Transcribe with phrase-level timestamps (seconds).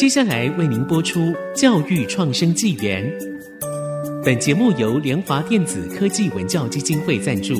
[0.00, 1.20] 接下来为您播出
[1.52, 3.04] 《教育创生纪元》。
[4.24, 7.54] 本节目由联华电子科技文教基金会赞助。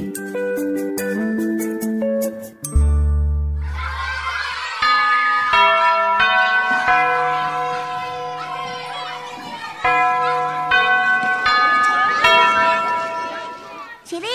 [14.03, 14.27] 起立！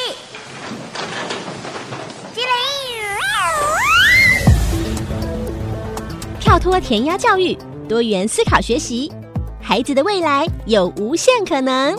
[2.36, 2.46] 起立！
[6.40, 9.12] 跳脱填鸭教育，多元思考学习，
[9.62, 11.95] 孩子的未来有无限可能。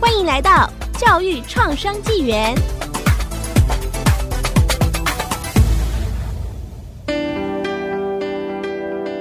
[0.00, 2.54] 欢迎来到教育创生纪元。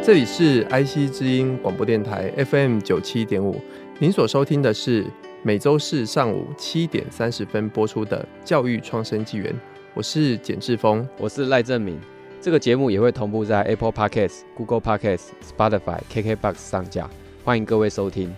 [0.02, 3.60] 这里是 IC 之音广播电台 FM 九七点五，
[4.00, 5.06] 您所收听的是
[5.44, 9.54] 每周四上午七点三十分播出的教育创生纪元。
[9.94, 12.00] 我是简志峰，我是赖正敏。
[12.46, 17.10] 这个节目也会同步在 Apple Podcasts、Google Podcasts、Spotify、KKBox 上架，
[17.44, 18.32] 欢迎各位收听。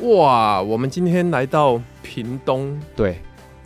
[0.00, 3.18] 哇，我们今天来到屏东，对，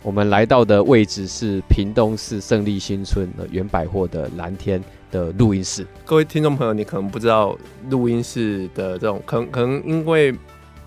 [0.03, 5.83] 我们来到的位置是屏东市胜利新村的原百货的蓝天的录音室。
[6.05, 7.57] 各位听众朋友，你可能不知道
[7.89, 10.31] 录音室的这种，可能可能因为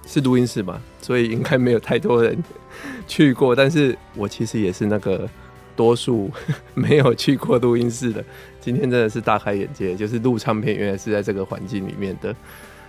[0.07, 2.41] 是录音室嘛，所以应该没有太多人
[3.09, 3.57] 去过。
[3.57, 5.29] 但是我其实也是那个。
[5.81, 6.31] 多数
[6.75, 8.23] 没有去过录音室的，
[8.61, 12.37] 今天真的是大开眼界，就是录唱片原来是在这个环境里面的。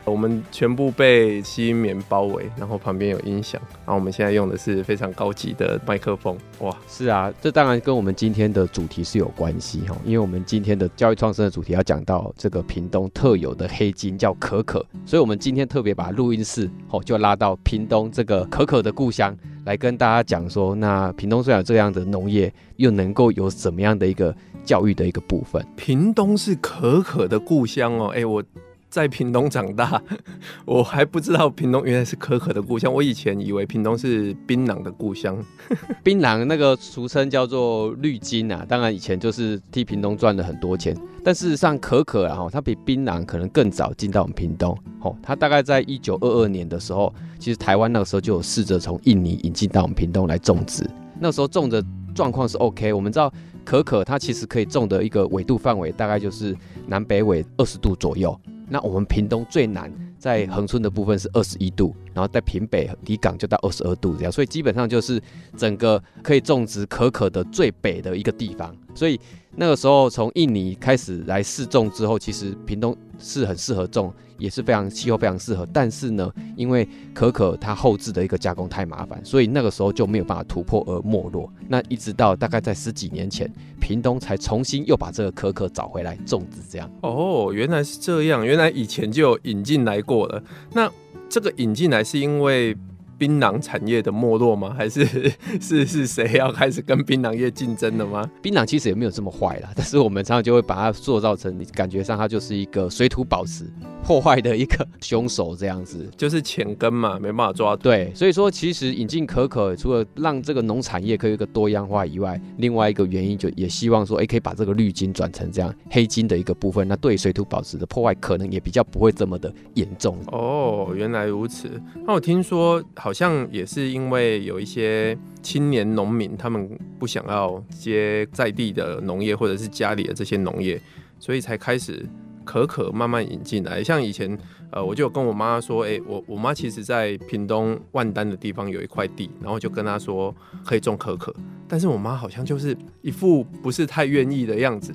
[0.03, 6.35] 我们全部被吸音棉包围，然后旁边有音响，然后我们现在用的是非常高级的麦克风。
[6.59, 24.35] 哇，是啊，这当然跟我们今天的主题是有关系哈，因为我们今天的教育创生的主题要讲到这个屏东特有的黑金叫可可，所以我们今天特别把录音室哦就拉到屏东这个可可的故乡来跟大家讲说，那屏东虽然有这样的农业，又能够有怎么样的一个
[24.65, 25.65] 教育的一个部分？
[25.75, 28.43] 屏东是可可的故乡哦，哎我。
[28.91, 29.99] 在屏东长大，
[30.65, 32.93] 我还不知道屏东原来是可可的故乡。
[32.93, 35.41] 我以前以为屏东是槟榔的故乡，
[36.03, 38.65] 槟榔那个俗称叫做绿金啊。
[38.67, 40.93] 当然以前就是替屏东赚了很多钱，
[41.23, 44.77] 但事实上可可啊，它比槟榔可能更早进到我们屏东。
[44.99, 50.85] 哦，它大概在一九二二年的时候，其实台湾那个时候就有试着从印尼引进到我们屏东来种植。
[51.17, 51.81] 那时候种的
[52.13, 52.91] 状况是 OK。
[52.91, 53.31] 我们知道
[53.63, 56.53] 可可它其实可以种的一个纬度范围大概就是
[56.87, 58.37] 南北纬二十度左右。
[58.71, 65.21] 那我们屏东最南在恒春的部分是二十一度，然后在屏北离港就到二十二度这样，所以基本上就是
[65.57, 68.73] 整个可以种植可可的最北的一个地方。
[68.95, 69.19] 所以
[69.57, 74.13] 那个时候从印尼开始来试种之后，其实屏东是很适合种。
[74.41, 81.47] 也是非常气候非常适合，但是呢，因为可可它后置的一个加工太麻烦，所以那个时候就没有办法突破而没落。
[81.67, 83.47] 那一直到大概在十几年前，
[83.79, 86.89] 屏东才重新又把这个可可找回来种植，这样。
[87.01, 90.43] 哦，原来是这样，原来以前就引进来过了。
[90.73, 90.91] 那
[91.29, 92.75] 这个引进来是因为？
[93.21, 94.73] 槟榔产业的没落吗？
[94.75, 95.05] 还是
[95.61, 98.27] 是是谁要开始跟槟榔业竞争了吗？
[98.41, 103.71] 槟榔其实也没有这么坏啦， 但是我们常常就会把它塑造成，你感觉上它就是一个水土保持
[104.03, 107.75] 破坏的一个凶手这样子，就是浅根嘛，没办法抓。
[107.75, 120.17] 对，所以说其实引进可可，除了让这个农产业可以一个多样化以外，另外一个原因就也希望说，哎，可以把这个绿金转成这样黑金的一个部分，那对水土保持的破坏可能也比较不会这么的严重。
[120.31, 121.69] 哦，原来如此。
[122.03, 123.10] 那我听说好。
[123.11, 130.79] 好像也是因为有一些青年农民，他们不想要接在地的农业，或者是家里的这些农业，
[131.19, 132.05] 所以才开始
[132.45, 133.83] 可可慢慢引进来。
[133.83, 134.39] 像以前，
[134.71, 140.33] 呃，我就跟我妈说，哎、我我妈其实在屏东万丹的地方有一块地，然后就跟她说
[140.65, 141.35] 可以种可可，
[141.67, 144.93] 但是我妈好像就是一副不是太愿意的样子，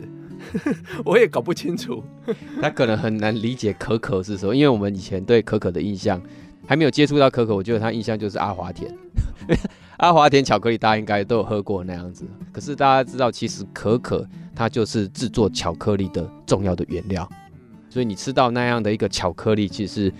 [1.04, 2.02] 我也搞不清楚，
[2.62, 6.18] 她可能很难理解可可是什么，因为我们以前对可可的印象。
[6.66, 8.92] 还没有接触到可可，我觉得他印象就是阿华田，
[9.98, 12.24] 阿华田巧克力大家应该都有喝过那样子。
[12.52, 17.28] 可是大家知道，其实可可它就是制作巧克力的重要的原料，
[17.88, 20.12] 所以你吃到那样的一个巧克力，其实是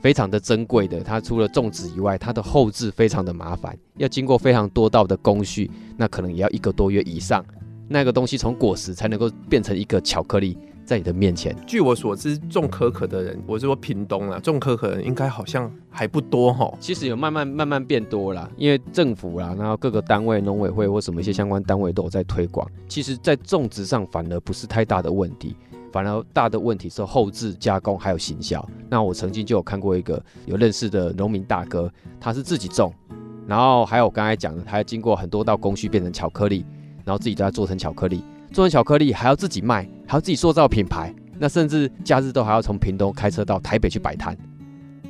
[0.00, 1.00] 非常的珍贵的。
[1.00, 7.44] 它除了种植以外，它的后置非常的麻烦，要经过非常多道的工序，那可能也要一个多月以上，
[7.88, 10.56] 那个东西从果实才能够变成一个巧克力。
[10.90, 16.68] 在你的面前，据我所知，种可可的人，我是说屏东啦，种可可的人应该好像还不多哈。
[16.80, 22.68] 其实有慢慢慢慢变多啦，因为政府啦，然后各个单位、农委会或什么一些相关单位都有在推广。
[22.88, 25.54] 其实，在种植上反而不是太大的问题，
[25.92, 28.68] 反而大的问题是后置加工还有行销。
[28.88, 31.88] 那我曾经就有看过一个有认识的农民大哥，
[32.18, 32.92] 他是自己种，
[33.46, 36.66] 然后还有我刚才讲的，他要经过很多道工序变成巧克力，
[37.04, 38.24] 然后自己都要做成巧克力。
[38.52, 44.36] 做成巧克力还要自己卖，还要自己塑造品牌，那甚至假日都还要从屏东开车到台北去摆摊。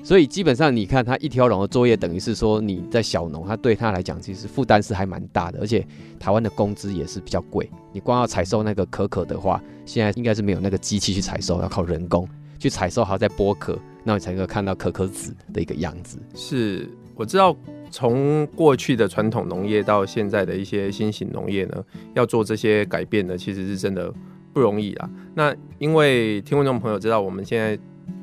[0.03, 5.87] 所以基本上，你看他一条龙的作业，等于是说你在小农，他对他来讲其实负担是还蛮大的，而且
[6.19, 7.71] 台湾的工资也是比较贵。
[7.93, 12.27] 你光要采收那个可可的话，现在应该是没有那个机器去采收，要靠人工
[12.59, 16.19] 去采收，还要再剥壳，那你才能够看到可可籽的一个样子。
[16.35, 17.57] 是，我知道
[17.91, 21.85] 从过去的传统农业到现在的一些新型农业呢，
[22.15, 24.13] 要做这些改变呢，其实是真的
[24.53, 25.11] 不容易啦。
[25.35, 27.79] 那因为听众朋友知道，我们现在。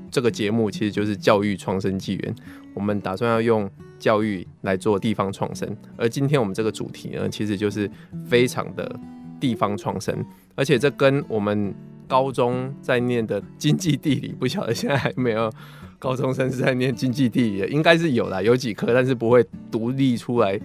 [0.10, 2.36] 这个节目其实就是教育创生纪元，
[2.74, 3.70] 我们打算要用
[4.00, 5.68] 教育来做地方创生，
[5.98, 7.92] 而今天我们这个主题呢，其实就是
[8.26, 8.98] 非常的
[9.38, 10.16] 地方创生，
[10.56, 11.76] 而且这跟我们
[12.08, 15.52] 高中在念的经济地理，不晓得现在还没有
[16.00, 20.60] 高中生是在念经济地理，应该是有啦，有几科，但是不会独立出来。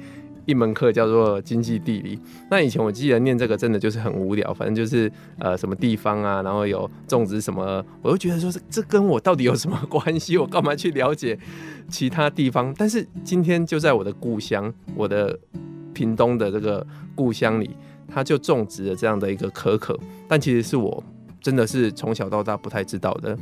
[0.45, 2.19] 一门课叫做经济地理。
[2.51, 10.37] 那以前我记得念这个真的就是很无聊，反正就是呃什么地方啊，然后有种植什么，我就觉得说这这跟我到底有什么关系？
[10.37, 11.39] 我干嘛去了解
[11.89, 12.75] 其他地方？
[12.77, 15.39] 但是今天就在我的故乡，我的
[15.95, 17.71] 屏东的这个故乡里，
[18.09, 19.97] 它就种植了这样的一个可可，
[20.27, 21.01] 但其实是我
[21.41, 23.39] 真的是从小到大不太知道的，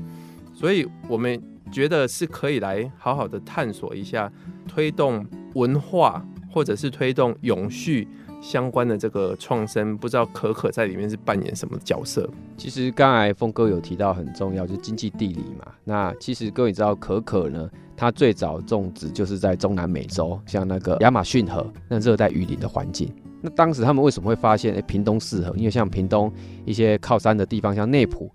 [0.53, 4.31] 所以我们觉得是可以来好好的探索一下，
[4.69, 6.25] 推动文化。
[6.53, 8.09] 或者是推动永续
[8.43, 12.29] 相关的这个创生，不知道可可在里面是扮演什么角色？
[12.57, 15.73] 其实刚才峰哥有提到很重要，就是经济地理嘛。
[15.85, 23.15] 那其实各位知道可可呢，它最早种植就是在中南美洲，像那个亚马逊河那热带雨林的环境。
[23.41, 25.55] 那当时他们为什么会发现，哎，屏东适合？
[25.57, 26.33] 因为像屏东
[26.65, 28.29] 一些靠山的地方，像内埔，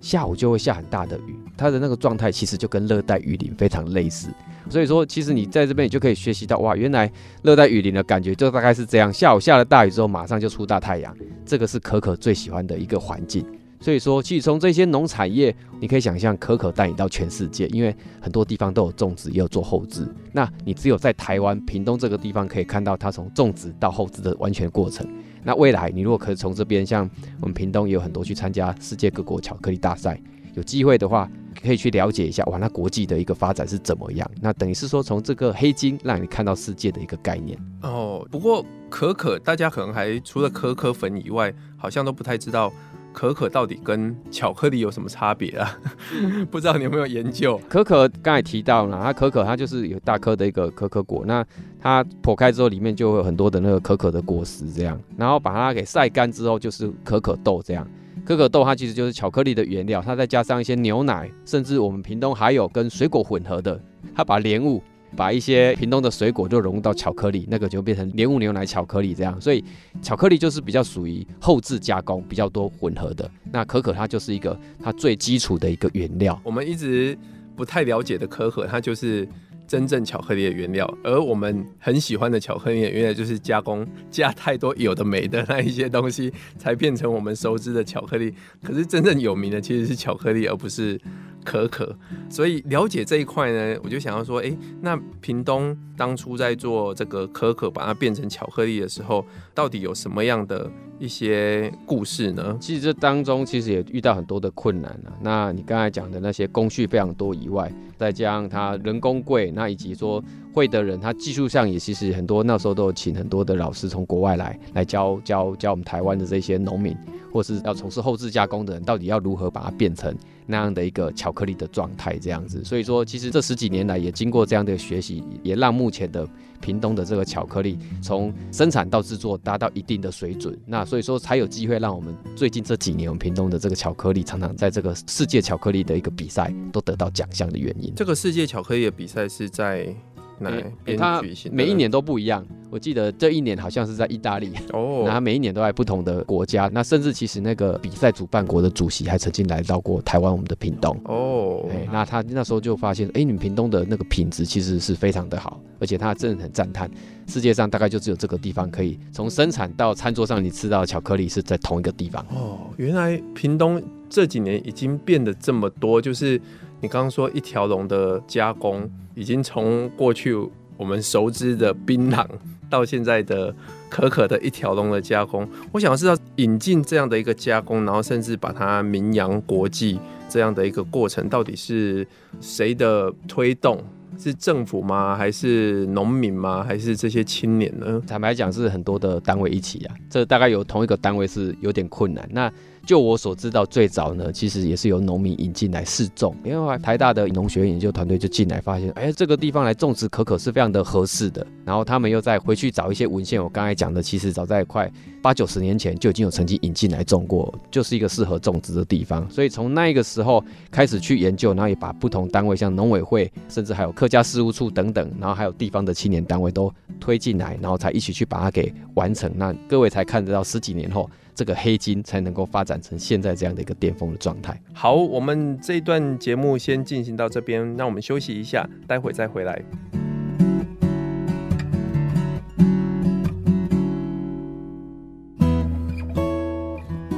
[0.00, 4.28] 下午就会下很大的雨，它的那个状态其实就跟热带雨林非常类似。
[4.70, 7.10] 所以说，其实你在这边你就可以学习到，哇，原来
[7.42, 9.12] 热带雨林的感觉就大概是这样。
[9.12, 11.14] 下午下了大雨之后，马上就出大太阳，
[11.44, 13.44] 这个是可可最喜欢的一个环境。
[13.80, 20.04] 所以说，其实从这些农产业，你可以想象可可带你到全世界，因为很多地方都有种植，也有做后制。
[20.32, 25.06] 那你只有在台湾屏东这个地方可以看到它从种植到后制的完全过程。
[25.44, 27.08] 那未来你如果可以从这边，像
[27.40, 30.20] 我们屏东也有很多去参加世界各国巧克力大赛，
[30.54, 31.28] 有机会的话。
[31.60, 34.30] 可以去了解一下，哇，那国际的一个发展是怎么样？
[34.40, 38.24] 那等于是说，从这个黑金让你看到世界的一个概念哦。
[38.30, 42.72] 不过可可，大家可能还除了可可粉以外，好像都不太知道
[43.12, 45.76] 可可到底跟巧克力有什么差别啊？
[46.48, 47.60] 不知道你有没有研究？
[47.68, 51.44] 可可刚才提到了，它可可它就是有大颗的一个可可果，那
[51.80, 57.84] 它剖开之后里面就会有很多的那个可可的果实这样，然后把它给晒干之后就是可可豆这样。
[58.28, 63.80] 可可豆它其实就是巧克力的原料，它再加上一些牛奶，甚至我们屏东还有跟水果混合的，
[64.14, 64.82] 它把莲雾，
[65.16, 69.40] 把一些屏东的水果就融入到巧克力，那个就变成莲雾牛奶巧克力这样。
[69.40, 69.64] 所以
[70.02, 74.54] 巧克力就是比较属于后制加工比较多混合的，那可可它就是一个
[74.84, 76.38] 它最基础的一个原料。
[76.44, 77.16] 我们一直
[77.56, 79.26] 不太了解的可可，它就是。
[79.68, 88.32] 真正巧克力的原料，而我们很喜欢的巧克力原来就是加工加太多有的没的那一些东西，才变成我们熟知的巧克力。
[88.64, 90.98] 可是真正有名的其实是巧克力，而不是
[91.44, 91.96] 可可。
[92.28, 99.24] 所以了解这一块呢，我就想要说，诶，那屏东当初在做这个可可，把它变成巧克力的时候，
[99.54, 102.56] 到底有什么样的一些故事呢？
[102.60, 105.12] 其实这当中其实也遇到很多的困难啊。
[105.20, 116.96] 那你刚才讲的那些工序非常多以外，再加上它人工贵，那以及说会的人，他技术上也其实很多，那时候都有请很多的老师从国外来来教教教我们台湾的这些农民，
[117.32, 120.14] 或是要从事后制加工的人，到底要如何把它变成
[120.48, 122.64] 那样的一个巧克力的状态这样子。
[122.64, 126.26] 所以说，其实这十几年来也经过这样的学习，也让目前的
[126.60, 130.58] 屏东的这个巧克力从生产到制作达到一定的水准。
[130.66, 137.92] 那所以说才有机会让我们最近这几年我们屏东的这个巧克力常常在这个世界巧克力的一个比赛都得到奖项的原因。
[137.94, 139.94] 这个世界巧克力的比赛是在
[140.38, 140.50] 哪
[140.84, 141.52] 边举行？
[141.54, 142.44] 每一年都不一样。
[142.70, 146.68] 我记得这一年好像是在意大利哦，那他每一年都在不同的国家。
[146.70, 151.66] 那甚至其实那个比赛主办国的主席还曾经来到过台湾我们的屏东哦。
[151.70, 156.90] 哎，那他那时候就发现，哎，你们屏东的那个品质其实是非常的好，而且他真的很赞叹，
[157.26, 162.58] 世界上大概就只有这个地方可以从生产到餐桌上你吃到的巧克力是在同一个地方哦。
[162.76, 166.38] 原来屏东这几年已经变得这么多，就是。
[166.80, 170.34] 你刚刚说一条龙的加工，已经从过去
[170.76, 172.26] 我们熟知的槟榔，
[172.70, 173.54] 到现在的
[173.88, 175.48] 可可的一条龙的加工。
[175.72, 182.06] 我想知道引进这样的一个加工，然后甚至把它名扬国际这样的一个过程，到底是
[182.40, 183.82] 谁的推动？
[184.16, 185.14] 是政府吗？
[185.16, 186.64] 还是农民吗？
[186.64, 188.02] 还是这些青年呢？
[188.06, 189.94] 坦白讲，是很多的单位一起啊。
[190.10, 192.28] 这大概有同一个单位是有点困难。
[192.32, 192.52] 那
[192.86, 201.46] 就我所知道，最早呢，其实也是由农民引进来试种，因为台大的农学研究团队就进来发现，哎，这个地方来种植可可是非常的合适的。
[201.64, 209.28] 然后他们又再回去找一些文献，我刚才讲的，其实早在快八九十年前就已经有曾经引进来种过，就是一个适合种植的地方。
[209.30, 219.30] 所以从那个时候开始去研究，然后也把不同单位，像农委会，甚至还有客家事务处等等，然后还有地方的青年单位都推进来，然后才一起去把它给完成。
[219.36, 221.08] 那各位才看得到十几年后。
[221.38, 224.60] 这个黑金才能够发展成现在这样的一个巅峰的状态。
[224.72, 229.62] 好，我们这一段节目先进行到这边，让我们休息一下，待会再回来。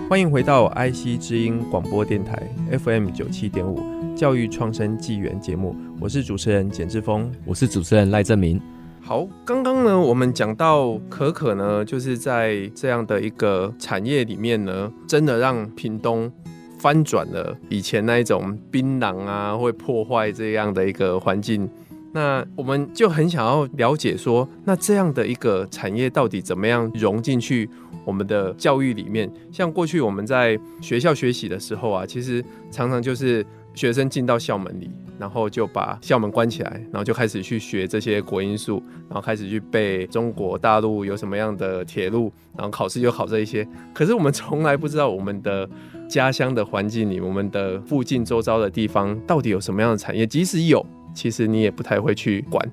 [0.06, 2.46] 欢迎回到 IC 之音广播电台
[2.78, 3.80] FM 九七点五
[4.14, 8.60] 教育创生纪元节目，我是主持人简志峰，我是主持人赖正明。
[9.02, 16.30] 好，刚刚呢，我们讲到可可呢，就是在这样的一个产业里面呢，真的让屏东
[16.78, 21.68] 翻转了以前那一种槟榔啊会破坏这样的一个环境。
[22.12, 27.68] 那我们就很想要了解说，那这样的一个产业到底怎么样融进去
[28.04, 29.28] 我们的教育里面？
[29.50, 33.44] 像过去我们在学校学习的时候啊，其实常常就是。
[33.74, 43.66] 学生进到校门里，然后就把校门关起来，然后就开始去学这些国音数，然后开始去背中国大陆有什么样的铁路，然后考试就考这一些。
[43.94, 45.68] 可是我们从来不知道我们的
[46.08, 50.26] 家乡的环境里，我们的附近周遭的地方到底有什么样的产业。
[50.26, 50.84] 即使有，
[51.14, 52.68] 其实你也不太会去管。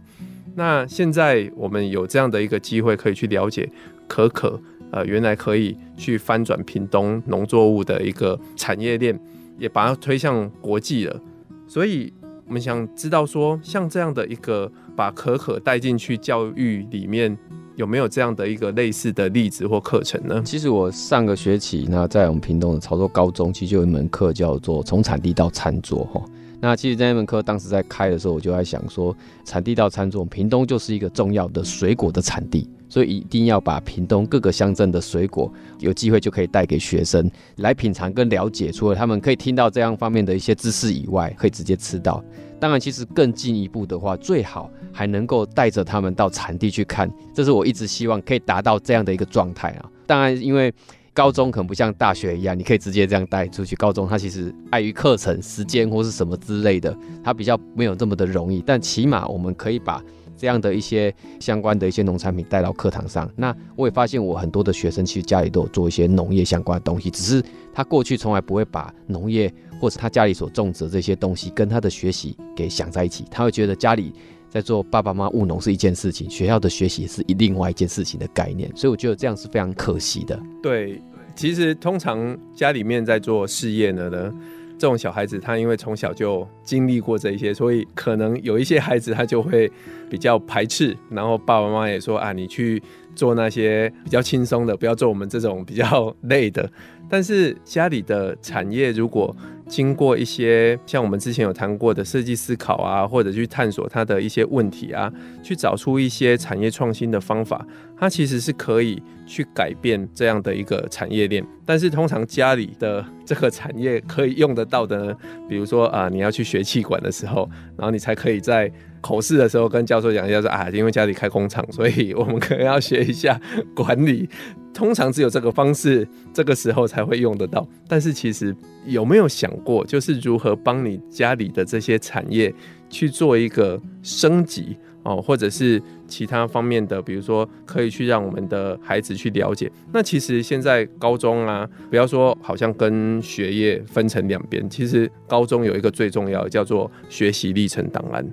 [0.56, 3.70] 那现在我们有这样的一个机会，可以去了解
[4.08, 4.60] 可可，
[4.92, 9.18] 呃，原来可以去翻转屏东农作物的一个产业链。
[9.58, 11.22] 也把它推向国际了，
[11.68, 12.14] 所以
[12.46, 17.38] 我们想知道说，像这样的一个把可可带进去教育里面，
[17.76, 20.42] 有没有这样的一个类似的例子或课程呢？
[20.46, 26.24] 其实我上个学期，那在我们屏东的潮州高中，其实就有一门课叫做“从产地到餐桌”哈。
[26.60, 32.68] 那其实，在那门课当时在开的时候，我就在想说，产地到餐桌，屏东就是一个重要的水果的产地。
[32.90, 42.24] 所以一定要把屏东各个乡镇的水果有机会就可以带给学生来品尝跟了解，除了他们可以听到这样方面的一些知识以外，可以直接吃到。
[42.60, 49.86] 当然，其实更进一步的话，最好还能够带着他们到产地去看，这是我一直希望可以达到这样的一个状态啊。
[50.08, 50.74] 当然，因为
[51.14, 53.76] 高中可能不像大学一样，你可以直接这样带出去。
[53.76, 58.64] 高中它其实碍于课程时间或是什么之类的，它比较没有这么的容易。
[58.66, 60.02] 但起码我们可以把。
[60.38, 69.52] 这样的一些相关的一些农产品带到课堂上，那我也发现我很多的学生其实家里都有做一些农业相关的东西，只是他过去从来不会把农业
[69.82, 74.14] 或是他家里所种植的这些东西跟他的学习给想在一起，他会觉得家里
[74.50, 80.40] 在做爸爸妈妈务农是一件事情，学校的学习是另外一件事情的概念，所以我觉得这样是非常可惜的。
[80.62, 81.02] 对，
[81.36, 84.34] 其实通常家里面在做事业呢呢。
[84.78, 89.72] 这种小孩子，他因为从小就经历过这一些，所以可能有一些孩子他就会
[90.10, 92.82] 比较排斥，然后爸爸妈妈也说啊，你去
[93.16, 96.70] 做那些比较轻松的，不要做我们这种比较累的。
[97.10, 99.36] 但是家里的产业如果
[99.68, 105.12] 经过一些像我们之前有谈过的设计思考啊，或者去探索它的一些问题啊，
[105.44, 107.66] 去找出一些产业创新的方法，
[107.98, 111.46] 它其实是可以去改变这样的一个产业链。
[111.66, 115.16] 但是通常家里的这个产业可以用得到的呢，
[115.50, 118.72] 比如说啊，你要去学气管的时候，然后你才可以在
[119.02, 123.40] 口试的时候跟教授讲一下说啊，因为家里开工厂，所以我们可能要学一下
[123.76, 124.30] 管理。
[124.74, 127.68] 通常只有这个方式，这个时候才会用得到。
[127.88, 132.54] 但是其实有没有想过，就是如何帮你家里的这些产业
[132.88, 139.72] 去做一个升级哦，或者是其他方面的，比如说可以去让我们的孩子去了解。
[139.92, 148.24] 那其实现在高中啊，不要说好像跟学业分成两边，其实高中有一个最重要的叫做学习历程档案。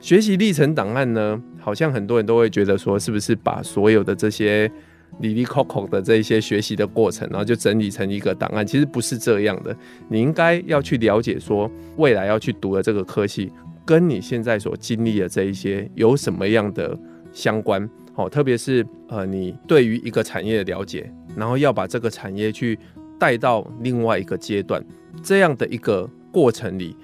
[0.00, 4.70] 学习历程档案呢，好像很多人都会觉得说，是不是把所有的这些
[5.20, 9.76] 里里扣扣的这一些学习的过程，然后就整理成一个档案，其实不是这样的。
[10.08, 13.50] 你应该要去了解说，未来要去读的这个科系，
[13.84, 16.96] 跟你现在所经历的这一些有什么样的
[17.32, 17.88] 相关？
[18.14, 22.78] 好，特别是呃，你对于一个产业的了解，然后要把这个产业去
[23.18, 24.84] 带到另外一个阶段，
[25.24, 26.96] 这样的一个过程里。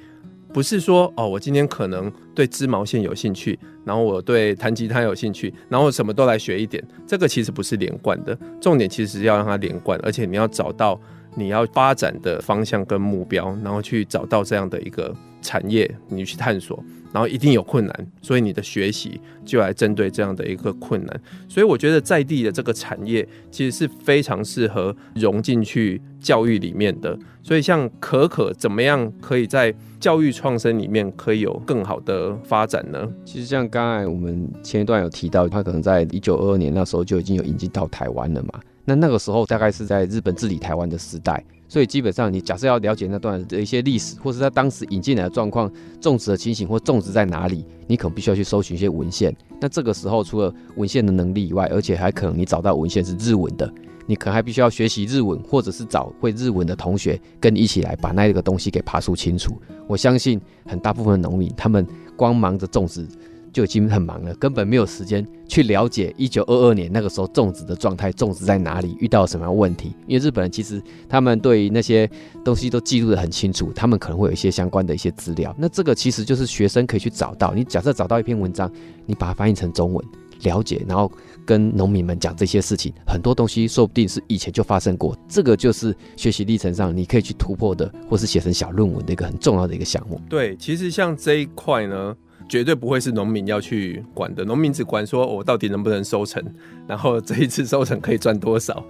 [0.55, 6.81] 不是说哦，我今天可能对织毛线有兴趣，然后我对弹吉他有兴趣，然后什么都来学一点。
[7.05, 10.99] 这个其实不是连贯的，重点其实要让它连贯，而且你要找到
[11.35, 15.13] 你要发展的方向跟目标，然后去找到这样的一个
[15.45, 16.83] 产业，你去探索。
[17.13, 21.21] 然后一定有困难，所以你的学习就来针对这样的一个困难。
[21.49, 27.17] 所以我觉得在地的这个产业其实是非常适合融进去教育里面的。
[27.41, 33.09] 所以像可可怎么样可以在教育创生里面可以有更好的发展呢？
[33.25, 38.61] 其实像刚才我们前一段有提到，他可能在一九二二年那时候就已经有引进到台湾了嘛。
[38.85, 41.45] 那那个时候大概是在日本治理台湾的时代。
[41.67, 45.69] 所以基本上，你假设要了解那段的一些历史，或是他当时引进来的状况、
[46.01, 49.35] 种植的情形或种植在哪里，你可能必须要去搜寻一些文献。
[49.61, 53.69] 那这个时候，除了文献的能力以外，而且还可能你找到文献是日文的，
[54.07, 59.61] 你可能还必须要学习日文，或者是找会日文的同学跟你一起来把那个东西给爬梳清楚。
[59.89, 63.09] 我相信很大部分的农民，他们光忙着种植。
[63.55, 69.95] 就已经很忙了，根本没有时间去了解一九二二年那个时候种植的状态，种植在哪里，遇到什么样问题。
[70.09, 72.11] 因为日本人其实他们对那些
[72.45, 75.55] 东西都记录得很清楚，他们可能会有一些相关的一些资料。
[75.57, 77.55] 那这个其实就是学生可以去找到。
[77.55, 78.69] 你假设找到一篇文章，
[79.07, 80.05] 你把它翻译成中文，
[80.43, 81.11] 了解，然后
[81.47, 85.17] 跟农民们讲这些事情，很多东西说不定是以前就发生过。
[85.29, 90.21] 这个就是学习历程上你可以去突破的，或是写成小论文的一个很重要的一个项目。
[90.29, 92.17] 对，其实像这一块呢。
[92.49, 96.43] 绝对不会是农民要去管的，农民只管说我到底能不能收成，
[96.87, 98.85] 然后这一次收成可以赚多少。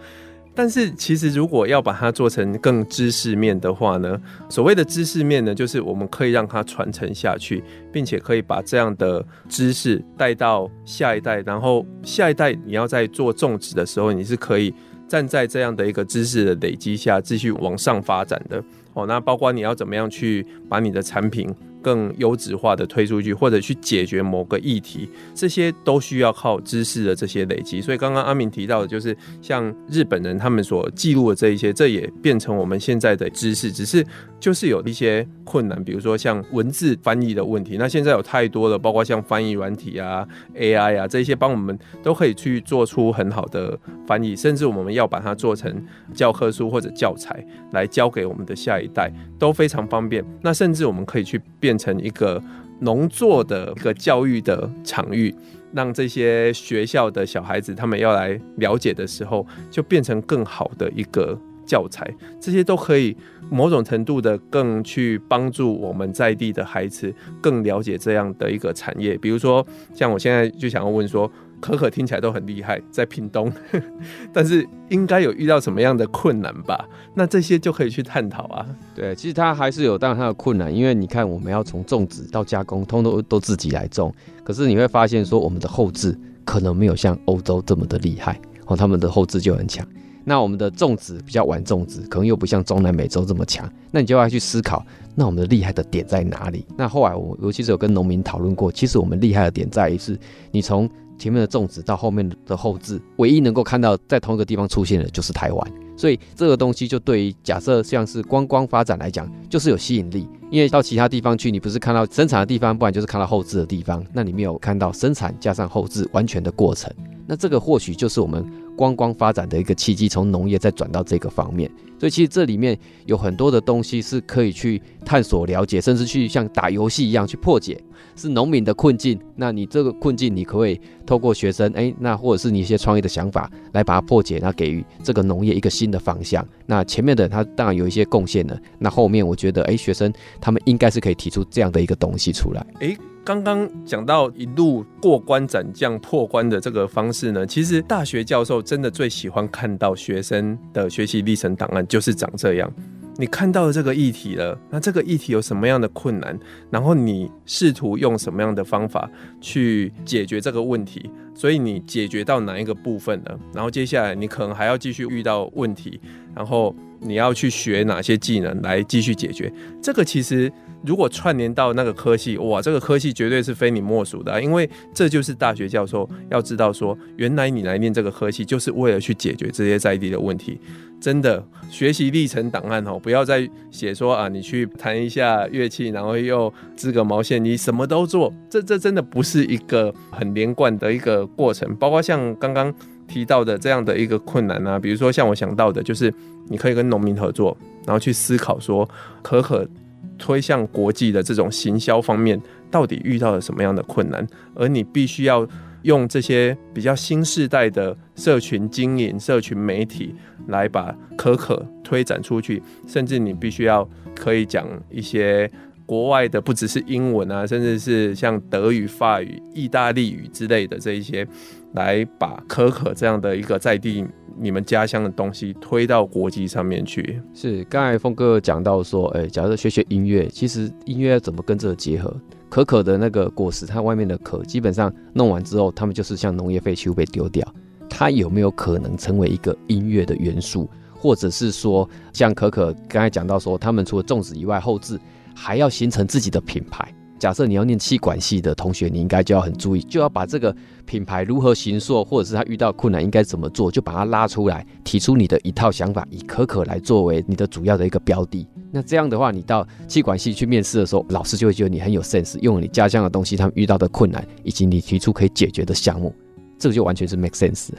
[0.57, 4.17] 但是其实如果要把它做成更知识面的话呢，
[4.49, 7.61] 所谓的知识面呢，就是我们可以让它传承下去，
[7.93, 14.73] 并且可以把这样的知识带到下一代，然后下一代你要在做种植的时候，你是可以
[15.09, 18.63] 站在这样的一个知识的累积下继续往上发展的。
[18.93, 21.53] 哦，那包括你要怎么样去把你的产品
[21.85, 27.83] 更优质化的推出去，或者去解决某个议题，这些都需要靠知识的这些累积。
[27.83, 34.03] 所以刚刚阿明提到的，就是像日本人他们所记录的这一些，这也变成我们现在的知识，只是
[34.45, 37.77] 就是有一些困难，比如说像文字翻译的问题。
[37.79, 45.85] 那现在有太多的，包括像翻译软体啊、AI 啊这些，帮我们都可以去做出很好的翻译，甚至我们要把它做成
[46.15, 50.25] 教科书或者教材来教给我们的下一代，都非常方便。
[50.43, 51.75] 那甚至我们可以去变。
[51.75, 52.41] 变成一个
[52.81, 55.35] 农作的一个教育的场域，
[55.73, 62.09] 让这些学校的小孩子他们要来了解的时候，就变成更好的一个教材。
[62.41, 63.17] 这些都可以
[63.51, 69.17] 某种程度的更去帮助我们在地的孩子更了解这样的一个产业。
[69.17, 71.31] 比如说，像我现在就想要问说。
[71.61, 73.51] 可可听起来都很厉害，在屏东，
[74.35, 76.87] 但是应该有遇到什么样的困难吧？
[77.15, 78.67] 那这些就可以去探讨啊。
[78.95, 84.15] 对，其实它还是有当然它的困难，因为你看我们要从种植到加工，通通都自己来种。
[84.43, 89.87] 可是你会发现说，我们的后置可能没有像欧洲这么的厉害哦，他们的后置就很强。
[90.25, 93.71] 那我们的种植比较晚种植，可能又不像中南美洲这么强。
[93.91, 94.85] 那你就要去思考，
[95.15, 96.65] 那我们的厉害的点在哪里？
[96.77, 100.19] 那后来我尤其是有跟农民讨论过，其实我们厉害的点在于是，
[100.51, 105.73] 你从前面的种植到后面的后制，唯一能够看到在同一个地方出现的，就是台湾。
[105.97, 110.29] 所以这个东西就对于假设像是观光发展来讲，就是有吸引力。
[110.51, 116.93] 因为到其他地方去，你不是看到生产的地方，不然就是看到后制的地方，那你没有看到生产加上后制完全的过程。
[117.27, 118.45] 那这个或许就是我们
[118.77, 121.71] 观光发展的一个契机，从农业再转到这个方面。
[121.99, 127.81] 所以其实这里面有很多的东西是可以去探索、了解，甚至去像打游戏一样去破解，
[128.17, 129.19] 是农民的困境。
[129.37, 136.47] 那你这个困境，你可不可以透过学生，哎，那或者是你一些创业的想法来把它破解，那给予这个农业一个新的方向。
[136.67, 142.67] 那前面的他当然有一些贡献了，那后面我觉得，哎，学生他们应该是可以提出这样的一个东西出来。
[142.81, 142.97] 哎。
[143.25, 152.71] 刚刚讲到一路过关斩将破关的这个方式呢，其实大学教授真的最喜欢看到学生的学习历程档案就是长这样。
[153.17, 156.39] 你看到了这个议题了，那这个议题有什么样的困难？
[156.69, 159.09] 然后你试图用什么样的方法
[159.41, 161.09] 去解决这个问题？
[161.35, 163.39] 所以你解决到哪一个部分了？
[163.55, 165.99] 然后接下来你可能还要继续遇到问题，
[166.35, 169.53] 然后你要去学哪些技能来继续解决？
[169.81, 170.51] 这个其实。
[170.87, 180.61] 如果串联到那个科系，哇，这个科系绝对是非你莫属的，因为这就是大学教授要知道说，原来你来念这个科系，就是为了去解决这些在地的问题。
[181.01, 191.75] 真的，学习历程档案哦，不要再写说啊，你去弹一下乐器，然后又织个毛线，你什么都做，这这真的不是一个很连贯的一个过程。
[191.77, 192.71] 包括像刚刚
[193.09, 196.13] 提到的这样的一个困难啊，比如说像我想到的，就是
[196.49, 198.89] 你可以跟农民合作，然后去思考说
[199.23, 199.69] 可可。
[200.17, 204.25] 推向国际的这种行销方面，到底遇到了什么样的困难？
[204.55, 205.45] 而你必须要
[205.83, 210.15] 用这些比较新时代的社群经营、社群媒体
[210.47, 215.51] 来把可可推展出去，甚至你必须要可以讲一些
[215.87, 221.27] 国外的，不只是英文啊，甚至是像德语、法语、意大利语之类的这一些，
[221.73, 224.05] 来把可可这样的一个在地。
[224.37, 227.23] 你们家乡的东西推到国际上面去。
[227.33, 232.13] 是，刚才峰哥讲到说，哎、欸，假设学学音乐，其实音乐要怎么跟这个结合？
[232.49, 237.47] 可可的那个果实，它外面的壳，基本上弄完之后，它们就是像农业废弃物被丢掉。
[237.89, 240.69] 它有没有可能成为一个音乐的元素？
[240.93, 244.99] 或者是说，像可可刚才讲到说，他们除了种植以外，后制
[245.35, 246.93] 还要形成自己的品牌。
[247.19, 258.47] 假设你要念气管系的同学，你应该就要很注意，就要把这个品牌如何形塑，或者是他遇到困难应该怎么做，就把它拉出来，提出你的一套想法，以可可来作为你的主要的一个标的。
[258.71, 266.15] 那这样的话，你到气管系去面试的时候，老师就会觉得你很有 sense，用了你家乡的东西，他们遇到的困难，以及你提出可以解决的项目，
[266.59, 267.71] 这个就完全是 make sense。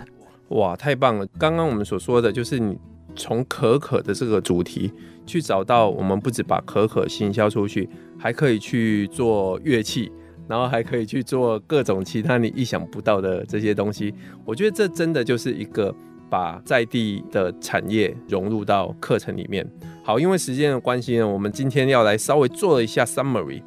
[0.48, 1.28] 哇，太棒了！
[1.38, 2.76] 刚刚我们所说的就是你。
[3.16, 4.92] 从可可的这个主题
[5.26, 10.12] 去找到，我们不止把可可行销出去，还可以去做乐器，
[10.48, 14.14] 然后还可以去做各种其他你意想不到的这些东西。
[14.46, 15.94] 我觉得这真的就是一个
[16.30, 19.66] 把在地的产业融入到课程里面。
[20.04, 23.62] 好，因为时间的关系呢，我们今天要来稍微做一下 summary，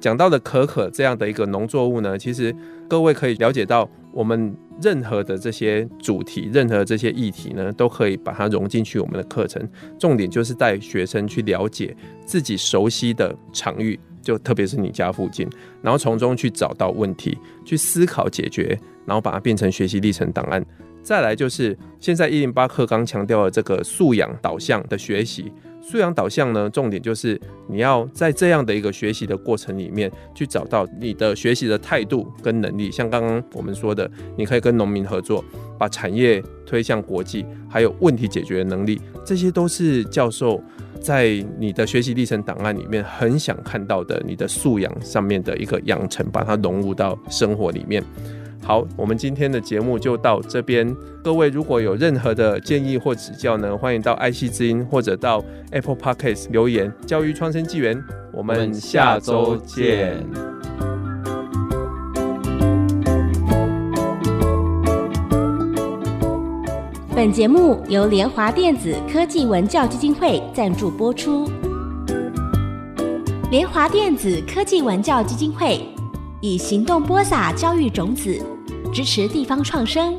[0.00, 2.54] 讲到的可可这样的一个农作物呢，其实
[2.88, 3.88] 各位可以了解到。
[4.14, 9.66] 我们任何的这些主题，任何这些议题呢，都可以把它融进去我们的课程。
[9.98, 15.48] 重点就是带学生去了解自己熟悉的场域，就特别是你家附近，
[15.80, 20.64] 然后从中去找到问题，去思考解决，然后把它变成学习历程档案。
[21.02, 25.52] 再来就是现在一零八课纲强调的这个素养导向的学习。
[25.82, 32.90] 素养导向呢，重点就是你要在这样的一个学习的过程里面，去找到你的学习的态度跟能力。
[32.90, 35.44] 像刚刚我们说的，你可以跟农民合作，
[35.76, 40.62] 把产业推向国际，还有问题解决的能力，这些都是教授
[41.00, 48.02] 在你的学习历程档案里面很想看到的，你的素养上面的一个养成，把它融入到生活里面。
[48.64, 50.96] 好，我们今天的节目就到这边。
[51.22, 56.92] 各位如果有任何的建议或指教呢，欢迎到爱惜之音或者到 Apple Podcast 留言。
[57.04, 58.00] 教育创生纪元，
[58.32, 60.24] 我们下周见。
[67.14, 71.50] 本节目由联华电子科技文教基金会赞助播出。
[73.50, 75.84] 联华电子科技文教基金会
[76.40, 78.40] 以行动播撒教育种子。
[78.92, 80.18] 支持地方创生，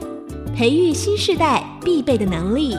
[0.56, 2.76] 培育新时代必备的能力。